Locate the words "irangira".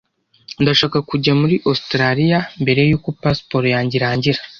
3.99-4.39